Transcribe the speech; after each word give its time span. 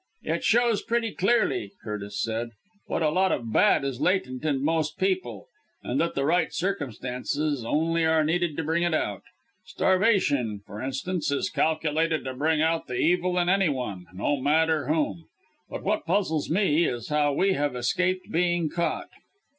"It 0.23 0.43
shows 0.43 0.81
pretty 0.81 1.11
clearly," 1.11 1.73
Curtis 1.83 2.19
said, 2.19 2.49
"what 2.87 3.03
a 3.03 3.11
lot 3.11 3.31
of 3.31 3.53
bad 3.53 3.85
is 3.85 4.01
latent 4.01 4.43
in 4.43 4.65
most 4.65 4.97
people; 4.97 5.45
and 5.83 6.01
that 6.01 6.15
the 6.15 6.25
right 6.25 6.51
circumstances 6.51 7.63
only 7.63 8.03
are 8.03 8.23
needed 8.23 8.57
to 8.57 8.63
bring 8.63 8.81
it 8.81 8.95
out. 8.95 9.21
Starvation, 9.63 10.59
for 10.65 10.81
instance, 10.81 11.29
is 11.29 11.51
calculated 11.51 12.25
to 12.25 12.33
bring 12.33 12.63
out 12.63 12.87
the 12.87 12.95
evil 12.95 13.37
in 13.37 13.47
any 13.47 13.69
one 13.69 14.07
no 14.11 14.37
matter 14.37 14.87
whom. 14.87 15.25
But 15.69 15.83
what 15.83 16.05
puzzles 16.07 16.49
me, 16.49 16.85
is 16.85 17.09
how 17.09 17.33
we 17.33 17.53
have 17.53 17.75
escaped 17.75 18.31
being 18.31 18.69
caught!" 18.71 19.09